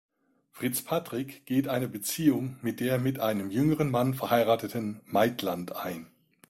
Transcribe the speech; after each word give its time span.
Fitzpatrick 0.49 1.45
geht 1.45 1.67
eine 1.67 1.87
Beziehung 1.87 2.57
mit 2.63 2.79
der 2.79 2.97
mit 2.97 3.19
einem 3.19 3.51
jüngeren 3.51 3.91
Mann 3.91 4.15
verheirateten 4.15 4.99
Maitland 5.05 5.75
ein. 5.75 6.07